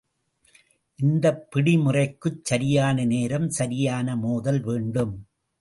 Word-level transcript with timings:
இந்தப் 0.99 1.47
பிடிமுறைக்குச் 1.51 2.41
சரியான 2.43 3.05
நேரம், 3.05 3.49
சரியான 3.49 4.15
மோதல் 4.15 4.61
வேண்டும். 4.61 5.13